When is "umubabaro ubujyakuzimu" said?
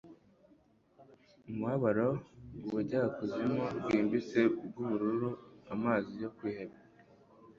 1.49-3.63